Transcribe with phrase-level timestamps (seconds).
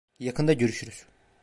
[0.19, 1.05] Yakında görüşürüz.